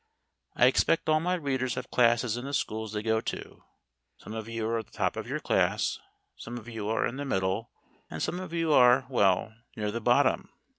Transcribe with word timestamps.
I 0.55 0.65
expect 0.65 1.09
all 1.09 1.19
my 1.19 1.35
readers 1.35 1.75
have 1.75 1.91
classes 1.91 2.35
in 2.35 2.43
the 2.45 2.55
schools 2.55 2.91
they 2.91 3.03
go 3.03 3.21
to. 3.21 3.61
Some 4.17 4.33
of 4.33 4.49
you 4.49 4.65
are 4.65 4.79
at 4.79 4.87
the 4.87 4.91
top 4.91 5.15
of 5.15 5.27
your 5.27 5.39
class, 5.39 5.99
some 6.35 6.57
of 6.57 6.67
you 6.67 6.89
are 6.89 7.05
in 7.05 7.17
the 7.17 7.23
middle, 7.25 7.69
and 8.09 8.19
some 8.19 8.39
of 8.39 8.51
you 8.51 8.73
are 8.73 9.05
well 9.11 9.53
near 9.77 9.91
the 9.91 10.01
bottom. 10.01 10.49